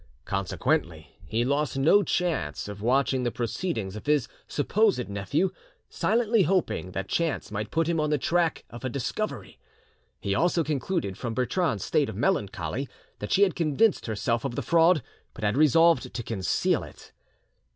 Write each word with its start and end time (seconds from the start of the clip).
Consequently 0.25 1.15
he 1.27 1.45
lost 1.45 1.77
no 1.77 2.01
chance 2.01 2.67
of 2.67 2.81
watching 2.81 3.21
the 3.21 3.29
proceedings 3.29 3.95
of 3.95 4.07
his 4.07 4.27
supposed 4.47 5.07
nephew, 5.07 5.51
silently 5.91 6.41
hoping 6.41 6.93
that 6.93 7.07
chance 7.07 7.51
might 7.51 7.69
put 7.69 7.85
him 7.87 7.99
on 7.99 8.09
the 8.09 8.17
track 8.17 8.65
of 8.71 8.83
a 8.83 8.89
discovery. 8.89 9.59
He 10.19 10.33
also 10.33 10.63
concluded 10.63 11.19
from 11.19 11.35
Bertrande's 11.35 11.85
state 11.85 12.09
of 12.09 12.15
melancholy 12.15 12.89
that 13.19 13.31
she 13.31 13.43
had 13.43 13.53
convinced 13.55 14.07
herself 14.07 14.43
of 14.43 14.55
the 14.55 14.63
fraud, 14.63 15.03
but 15.35 15.43
had 15.43 15.55
resolved 15.55 16.11
to 16.15 16.23
conceal 16.23 16.81
it. 16.81 17.11